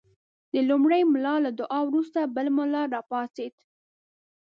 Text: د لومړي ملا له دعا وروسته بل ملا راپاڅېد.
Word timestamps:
د 0.53 0.55
لومړي 0.69 1.01
ملا 1.13 1.35
له 1.45 1.51
دعا 1.59 1.79
وروسته 1.85 2.19
بل 2.35 2.47
ملا 2.57 2.83
راپاڅېد. 2.95 3.53